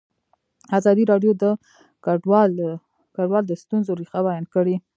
ازادي 0.77 1.03
راډیو 1.11 1.31
د 1.43 1.45
کډوال 3.15 3.43
د 3.47 3.51
ستونزو 3.61 3.91
رېښه 3.99 4.19
بیان 4.27 4.45
کړې. 4.53 4.75